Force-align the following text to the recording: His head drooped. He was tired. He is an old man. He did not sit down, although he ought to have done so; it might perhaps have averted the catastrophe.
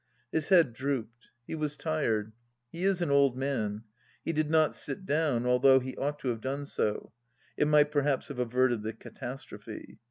His 0.31 0.49
head 0.49 0.73
drooped. 0.73 1.29
He 1.45 1.53
was 1.53 1.77
tired. 1.77 2.31
He 2.71 2.85
is 2.85 3.03
an 3.03 3.11
old 3.11 3.37
man. 3.37 3.83
He 4.25 4.33
did 4.33 4.49
not 4.49 4.73
sit 4.73 5.05
down, 5.05 5.45
although 5.45 5.79
he 5.79 5.95
ought 5.95 6.17
to 6.21 6.29
have 6.29 6.41
done 6.41 6.65
so; 6.65 7.13
it 7.55 7.67
might 7.67 7.91
perhaps 7.91 8.29
have 8.29 8.39
averted 8.39 8.81
the 8.81 8.93
catastrophe. 8.93 9.99